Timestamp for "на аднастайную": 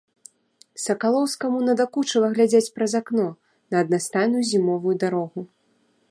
3.75-4.41